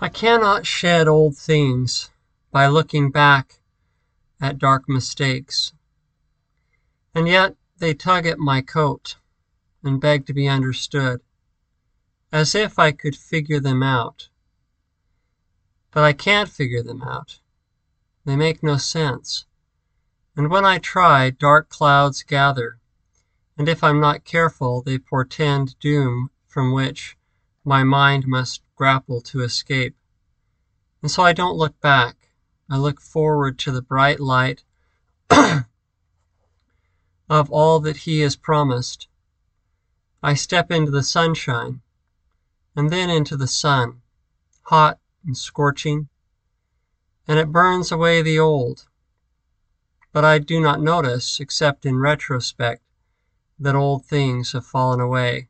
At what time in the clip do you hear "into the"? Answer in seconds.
40.70-41.02, 43.10-43.48